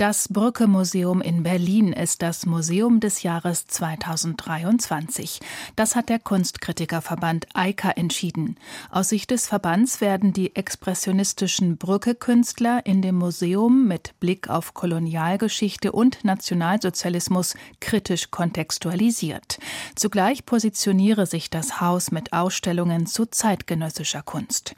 das 0.00 0.28
Brücke 0.28 0.66
Museum 0.66 1.20
in 1.20 1.42
Berlin 1.42 1.92
ist 1.92 2.22
das 2.22 2.46
Museum 2.46 3.00
des 3.00 3.22
Jahres 3.22 3.66
2023. 3.66 5.40
Das 5.76 5.94
hat 5.94 6.08
der 6.08 6.18
Kunstkritikerverband 6.18 7.46
EIKA 7.52 7.90
entschieden. 7.90 8.56
Aus 8.90 9.10
Sicht 9.10 9.30
des 9.30 9.46
Verbands 9.46 10.00
werden 10.00 10.32
die 10.32 10.56
expressionistischen 10.56 11.76
Brücke-Künstler 11.76 12.80
in 12.86 13.02
dem 13.02 13.16
Museum 13.16 13.86
mit 13.88 14.18
Blick 14.20 14.48
auf 14.48 14.72
Kolonialgeschichte 14.72 15.92
und 15.92 16.24
Nationalsozialismus 16.24 17.54
kritisch 17.80 18.30
kontextualisiert. 18.30 19.58
Zugleich 19.96 20.46
positioniere 20.46 21.26
sich 21.26 21.50
das 21.50 21.82
Haus 21.82 22.10
mit 22.10 22.32
Ausstellungen 22.32 23.04
zu 23.04 23.26
zeitgenössischer 23.26 24.22
Kunst. 24.22 24.74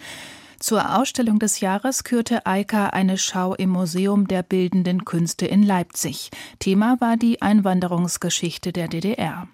Zur 0.63 0.97
Ausstellung 0.97 1.41
des 1.41 1.59
Jahres 1.59 2.05
kürte 2.05 2.47
Eika 2.47 2.87
eine 2.91 3.19
Schau 3.19 3.53
im 3.53 3.71
Museum 3.71 4.29
der 4.29 4.45
Bildenden 4.45 5.05
Künste 5.05 5.45
in 5.45 5.65
Leipzig. 5.65 6.31
Thema 6.61 7.01
war 7.01 7.17
die 7.17 7.43
Einwanderungsgeschichte 7.43 8.73
der 8.73 8.87
DDR. 8.87 9.49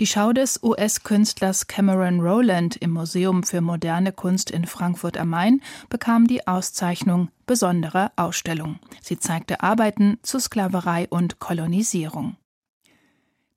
Die 0.00 0.06
Schau 0.06 0.32
des 0.32 0.58
US-Künstlers 0.62 1.66
Cameron 1.66 2.20
Rowland 2.20 2.76
im 2.76 2.92
Museum 2.92 3.42
für 3.42 3.60
moderne 3.60 4.10
Kunst 4.10 4.50
in 4.50 4.64
Frankfurt 4.64 5.18
am 5.18 5.28
Main 5.28 5.60
bekam 5.90 6.26
die 6.26 6.46
Auszeichnung 6.46 7.28
Besondere 7.46 8.10
Ausstellung. 8.16 8.78
Sie 9.02 9.18
zeigte 9.18 9.62
Arbeiten 9.62 10.16
zu 10.22 10.38
Sklaverei 10.38 11.08
und 11.10 11.40
Kolonisierung. 11.40 12.36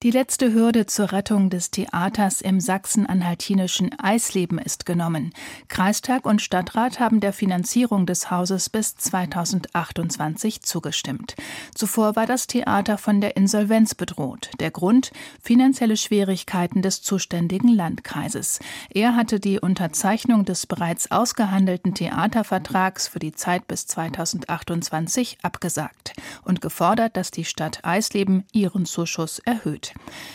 Die 0.04 0.12
letzte 0.12 0.54
Hürde 0.54 0.85
zur 0.85 1.13
Rettung 1.13 1.49
des 1.49 1.72
Theaters 1.72 2.41
im 2.41 2.59
sachsen-anhaltinischen 2.59 3.98
Eisleben 3.98 4.59
ist 4.59 4.86
genommen. 4.86 5.34
Kreistag 5.67 6.27
und 6.27 6.44
Stadtrat 6.44 6.99
haben 6.99 7.22
der 7.22 7.34
Finanzierung 7.34 8.05
des 8.05 8.30
Hauses 8.30 8.70
bis 8.70 8.95
2028 8.98 10.61
zugestimmt. 10.61 11.36
Zuvor 11.73 12.16
war 12.16 12.28
das 12.28 12.45
Theater 12.45 13.00
von 13.00 13.20
der 13.20 13.36
Insolvenz 13.36 13.95
bedroht. 13.95 14.52
Der 14.59 14.70
Grund 14.70 15.11
finanzielle 15.42 15.98
Schwierigkeiten 15.98 16.83
des 16.83 17.02
zuständigen 17.02 17.70
Landkreises. 17.70 18.59
Er 18.94 19.16
hatte 19.16 19.39
die 19.39 19.59
Unterzeichnung 19.59 20.45
des 20.45 20.67
bereits 20.67 21.09
ausgehandelten 21.09 21.95
Theatervertrags 21.95 23.08
für 23.08 23.20
die 23.20 23.33
Zeit 23.33 23.67
bis 23.67 23.88
2028 23.88 25.39
abgesagt 25.42 26.14
und 26.44 26.61
gefordert, 26.61 27.17
dass 27.17 27.31
die 27.31 27.45
Stadt 27.45 27.80
Eisleben 27.83 28.44
ihren 28.52 28.86
Zuschuss 28.86 29.39
erhöht. 29.39 29.84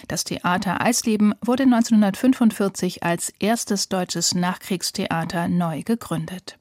Das 0.07 0.25
Theater 0.25 0.81
Eisleben 0.81 1.35
wurde 1.41 1.65
1945 1.65 3.03
als 3.03 3.33
erstes 3.41 3.89
deutsches 3.89 4.35
Nachkriegstheater 4.35 5.49
neu 5.49 5.83
gegründet. 5.83 6.60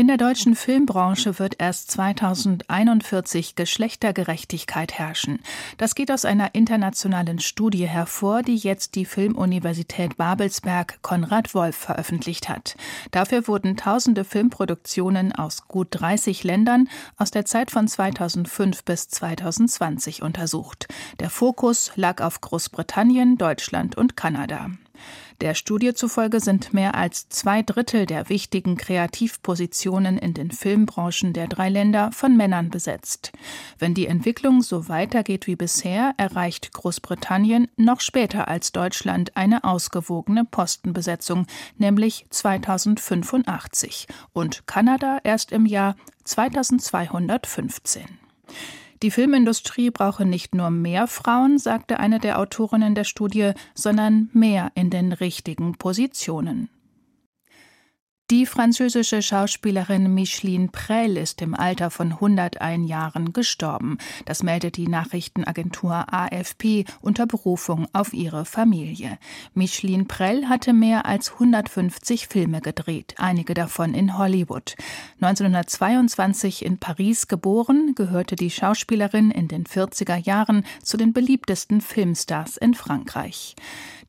In 0.00 0.06
der 0.06 0.16
deutschen 0.16 0.56
Filmbranche 0.56 1.38
wird 1.38 1.56
erst 1.58 1.90
2041 1.90 3.54
Geschlechtergerechtigkeit 3.54 4.94
herrschen. 4.94 5.40
Das 5.76 5.94
geht 5.94 6.10
aus 6.10 6.24
einer 6.24 6.54
internationalen 6.54 7.38
Studie 7.38 7.86
hervor, 7.86 8.40
die 8.40 8.56
jetzt 8.56 8.94
die 8.94 9.04
Filmuniversität 9.04 10.16
Babelsberg 10.16 11.02
Konrad 11.02 11.54
Wolf 11.54 11.76
veröffentlicht 11.76 12.48
hat. 12.48 12.76
Dafür 13.10 13.46
wurden 13.46 13.76
tausende 13.76 14.24
Filmproduktionen 14.24 15.34
aus 15.34 15.68
gut 15.68 15.88
30 15.90 16.44
Ländern 16.44 16.88
aus 17.18 17.30
der 17.30 17.44
Zeit 17.44 17.70
von 17.70 17.86
2005 17.86 18.84
bis 18.84 19.08
2020 19.08 20.22
untersucht. 20.22 20.88
Der 21.18 21.28
Fokus 21.28 21.92
lag 21.96 22.22
auf 22.22 22.40
Großbritannien, 22.40 23.36
Deutschland 23.36 23.98
und 23.98 24.16
Kanada. 24.16 24.70
Der 25.40 25.54
Studie 25.54 25.94
zufolge 25.94 26.38
sind 26.38 26.74
mehr 26.74 26.94
als 26.94 27.30
zwei 27.30 27.62
Drittel 27.62 28.04
der 28.04 28.28
wichtigen 28.28 28.76
Kreativpositionen 28.76 30.18
in 30.18 30.34
den 30.34 30.50
Filmbranchen 30.50 31.32
der 31.32 31.48
drei 31.48 31.70
Länder 31.70 32.10
von 32.12 32.36
Männern 32.36 32.68
besetzt. 32.68 33.32
Wenn 33.78 33.94
die 33.94 34.06
Entwicklung 34.06 34.60
so 34.60 34.90
weitergeht 34.90 35.46
wie 35.46 35.56
bisher, 35.56 36.12
erreicht 36.18 36.72
Großbritannien 36.74 37.68
noch 37.76 38.00
später 38.00 38.48
als 38.48 38.72
Deutschland 38.72 39.34
eine 39.34 39.64
ausgewogene 39.64 40.44
Postenbesetzung, 40.44 41.46
nämlich 41.78 42.26
2085 42.28 44.08
und 44.34 44.66
Kanada 44.66 45.20
erst 45.24 45.52
im 45.52 45.64
Jahr 45.64 45.96
2215. 46.24 48.02
Die 49.02 49.10
Filmindustrie 49.10 49.90
brauche 49.90 50.26
nicht 50.26 50.54
nur 50.54 50.70
mehr 50.70 51.06
Frauen, 51.06 51.58
sagte 51.58 51.98
eine 51.98 52.18
der 52.18 52.38
Autorinnen 52.38 52.94
der 52.94 53.04
Studie, 53.04 53.52
sondern 53.74 54.28
mehr 54.34 54.72
in 54.74 54.90
den 54.90 55.12
richtigen 55.12 55.76
Positionen. 55.76 56.68
Die 58.30 58.46
französische 58.46 59.22
Schauspielerin 59.22 60.14
Micheline 60.14 60.68
Prel 60.68 61.16
ist 61.16 61.42
im 61.42 61.52
Alter 61.52 61.90
von 61.90 62.12
101 62.12 62.88
Jahren 62.88 63.32
gestorben. 63.32 63.98
Das 64.24 64.44
meldet 64.44 64.76
die 64.76 64.86
Nachrichtenagentur 64.86 66.04
AFP 66.12 66.84
unter 67.00 67.26
Berufung 67.26 67.88
auf 67.92 68.12
ihre 68.12 68.44
Familie. 68.44 69.18
Micheline 69.54 70.04
Prel 70.04 70.48
hatte 70.48 70.72
mehr 70.72 71.06
als 71.06 71.32
150 71.32 72.28
Filme 72.28 72.60
gedreht, 72.60 73.16
einige 73.18 73.52
davon 73.52 73.94
in 73.94 74.16
Hollywood. 74.16 74.76
1922 75.20 76.64
in 76.64 76.78
Paris 76.78 77.26
geboren, 77.26 77.96
gehörte 77.96 78.36
die 78.36 78.50
Schauspielerin 78.50 79.32
in 79.32 79.48
den 79.48 79.64
40er 79.64 80.24
Jahren 80.24 80.64
zu 80.84 80.96
den 80.96 81.12
beliebtesten 81.12 81.80
Filmstars 81.80 82.58
in 82.58 82.74
Frankreich. 82.74 83.56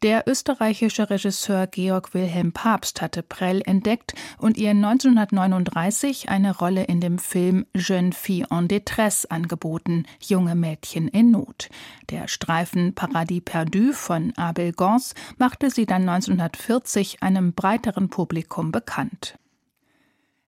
Der 0.03 0.27
österreichische 0.27 1.11
Regisseur 1.11 1.67
Georg 1.67 2.15
Wilhelm 2.15 2.53
Papst 2.53 3.01
hatte 3.01 3.21
Prell 3.21 3.61
entdeckt 3.65 4.15
und 4.39 4.57
ihr 4.57 4.71
1939 4.71 6.27
eine 6.27 6.57
Rolle 6.57 6.85
in 6.85 7.01
dem 7.01 7.19
Film 7.19 7.67
Jeune 7.75 8.11
fille 8.11 8.47
en 8.49 8.67
détresse 8.67 9.29
angeboten, 9.29 10.07
Junge 10.19 10.55
Mädchen 10.55 11.07
in 11.07 11.29
Not. 11.29 11.69
Der 12.09 12.27
Streifen 12.27 12.95
Paradis 12.95 13.43
perdu 13.45 13.93
von 13.93 14.33
Abel 14.37 14.71
Gans 14.71 15.13
machte 15.37 15.69
sie 15.69 15.85
dann 15.85 16.09
1940 16.09 17.21
einem 17.21 17.53
breiteren 17.53 18.09
Publikum 18.09 18.71
bekannt. 18.71 19.37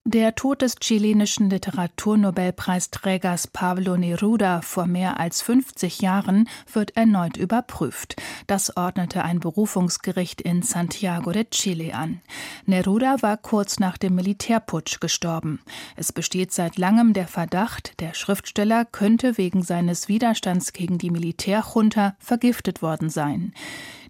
Der 0.06 0.36
Tod 0.36 0.62
des 0.62 0.76
chilenischen 0.82 1.50
Literaturnobelpreisträgers 1.50 3.48
Pablo 3.48 3.96
Neruda 3.96 4.60
vor 4.62 4.86
mehr 4.86 5.18
als 5.18 5.42
50 5.42 6.02
Jahren 6.02 6.50
wird 6.74 6.98
erneut 6.98 7.38
überprüft. 7.38 8.22
Das 8.46 8.76
ordnete 8.76 9.24
ein 9.24 9.40
Berufungsgericht 9.40 10.42
in 10.42 10.62
Santiago 10.62 11.32
de 11.32 11.46
Chile 11.46 11.96
an. 11.96 12.20
Neruda 12.66 13.22
war 13.22 13.38
kurz 13.38 13.80
nach 13.80 13.98
dem 13.98 14.16
Militärputsch 14.16 15.00
gestorben. 15.00 15.62
Es 15.96 16.12
besteht 16.12 16.52
seit 16.52 16.78
langem 16.78 17.14
der 17.14 17.30
Verdacht, 17.30 18.02
der 18.02 18.14
Schriftsteller 18.14 18.84
könnte 18.84 19.38
wegen 19.38 19.64
seines 19.64 20.10
Widerstands 20.10 20.74
gegen 20.74 20.98
die 20.98 21.12
Militärjunta 21.12 22.18
vergiftet 22.20 22.82
worden 22.82 23.10
sein. 23.10 23.54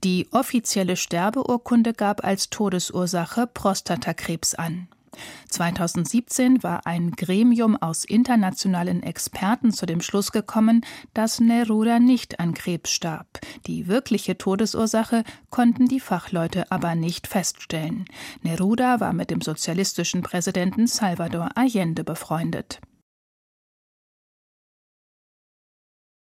Die 0.04 0.28
offizielle 0.31 0.96
Sterbeurkunde 0.96 1.94
gab 1.94 2.24
als 2.24 2.50
Todesursache 2.50 3.46
Prostatakrebs 3.46 4.56
an. 4.56 4.88
2017 5.50 6.63
war 6.63 6.85
ein 6.85 7.12
Gremium 7.12 7.75
aus 7.75 8.06
internationalen 8.06 9.03
Experten 9.03 9.72
zu 9.72 9.85
dem 9.85 10.01
Schluss 10.01 10.31
gekommen, 10.31 10.85
dass 11.13 11.40
Neruda 11.40 12.00
nicht 12.00 12.40
an 12.40 12.53
Krebs 12.53 12.91
starb. 12.91 13.40
Die 13.68 13.88
wirkliche 13.88 14.38
Todesursache 14.38 15.24
konnten 15.50 15.88
die 15.88 16.00
Fachleute 16.00 16.72
aber 16.72 16.96
nicht 16.96 17.28
feststellen. 17.28 18.06
Neruda 18.41 19.00
war 19.00 19.13
mit 19.13 19.29
dem 19.29 19.41
sozialistischen 19.41 20.22
Präsidenten 20.22 20.88
Salvador 20.88 21.50
Allende 21.56 22.03
befreundet. 22.03 22.80